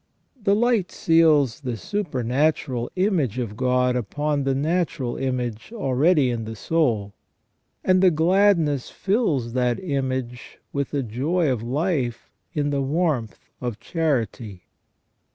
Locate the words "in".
6.31-6.45, 12.51-12.71